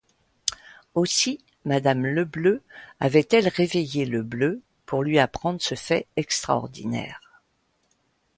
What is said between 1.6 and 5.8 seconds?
madame Lebleu avait-elle réveillé Lebleu, pour lui apprendre ce